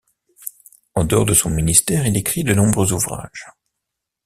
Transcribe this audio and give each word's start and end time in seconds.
En 0.95 1.03
dehors 1.03 1.27
de 1.27 1.35
son 1.35 1.51
ministère, 1.51 2.07
il 2.07 2.17
écrit 2.17 2.43
de 2.43 2.55
nombreux 2.55 2.91
ouvrages. 2.91 3.45